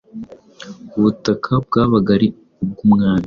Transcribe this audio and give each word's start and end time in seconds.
ubutaka 0.97 1.51
bwabaga 1.65 2.09
ari 2.17 2.27
ubw’umwami, 2.63 3.19